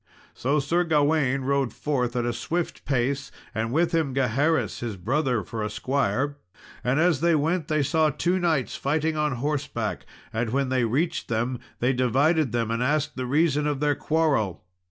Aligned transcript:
So 0.33 0.59
Sir 0.59 0.83
Gawain 0.83 1.41
rode 1.43 1.71
forth 1.71 2.15
at 2.15 2.25
a 2.25 2.33
swift 2.33 2.85
pace, 2.85 3.31
and 3.53 3.71
with 3.71 3.91
him 3.93 4.15
Gaheris, 4.15 4.79
his 4.79 4.97
brother, 4.97 5.43
for 5.43 5.61
a 5.61 5.69
squire. 5.69 6.37
And 6.83 6.99
as 6.99 7.21
they 7.21 7.35
went, 7.35 7.67
they 7.67 7.83
saw 7.83 8.09
two 8.09 8.39
knights 8.39 8.75
fighting 8.75 9.15
on 9.15 9.33
horseback, 9.33 10.07
and 10.33 10.49
when 10.49 10.69
they 10.69 10.85
reached 10.85 11.27
them 11.27 11.59
they 11.81 11.93
divided 11.93 12.51
them 12.51 12.71
and 12.71 12.81
asked 12.81 13.15
the 13.15 13.27
reason 13.27 13.67
of 13.67 13.79
their 13.79 13.93
quarrel. 13.93 14.63